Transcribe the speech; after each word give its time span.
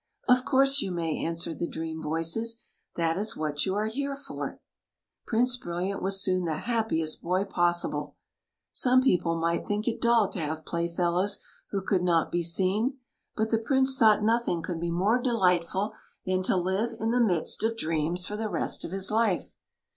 "Of 0.27 0.45
course 0.45 0.81
you 0.81 0.91
may," 0.91 1.23
answered 1.23 1.59
the 1.59 1.67
dream 1.69 2.01
voices;" 2.01 2.57
that 2.95 3.17
is 3.17 3.37
what 3.37 3.67
you 3.67 3.75
are 3.75 3.85
here 3.85 4.15
for." 4.15 4.59
Prince 5.27 5.57
Brilliant 5.57 6.01
was 6.01 6.19
soon 6.23 6.45
the 6.45 6.55
happiest 6.65 7.21
boy 7.21 7.45
possible. 7.45 8.15
Some 8.71 9.03
people 9.03 9.35
might 9.37 9.67
think 9.67 9.87
it 9.87 10.01
dull 10.01 10.27
to 10.31 10.39
have 10.39 10.65
playfellows 10.65 11.37
who 11.69 11.83
could 11.85 12.01
not 12.01 12.31
be 12.31 12.41
seen, 12.41 12.97
but 13.35 13.51
the 13.51 13.59
Prince 13.59 13.95
thought 13.95 14.23
nothing 14.23 14.63
could 14.63 14.79
be 14.79 14.89
more 14.89 15.21
THE 15.23 15.33
LADY 15.35 15.65
DAFFODILIA 15.65 15.91
157 16.25 16.25
delightful 16.25 16.25
than 16.25 16.41
to 16.41 16.57
live 16.57 16.97
in 16.99 17.11
the 17.11 17.21
midst 17.33 17.63
of 17.63 17.77
dreams 17.77 18.25
for 18.25 18.35
the 18.35 18.49
rest 18.49 18.83
of 18.83 18.89
his 18.89 19.11
life. 19.11 19.53